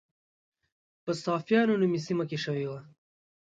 [1.03, 2.79] په صافیانو نومي سیمه کې شوې وه.